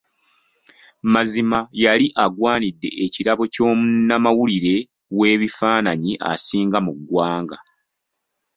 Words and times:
Mazima 1.13 1.59
yali 1.83 2.07
agwanidde 2.23 2.89
ekirabo 3.05 3.43
ky'omunnamawulire 3.53 4.75
w'ebifaananyi 5.17 6.13
asinga 6.31 6.77
mu 6.85 6.91
ggwanga. 6.97 7.57